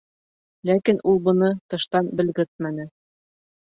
Ләкин 0.69 1.03
ул 1.13 1.21
быны 1.29 1.53
тыштан 1.75 2.13
белгертмәне. 2.19 2.93